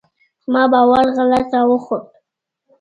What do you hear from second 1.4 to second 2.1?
راوخوت.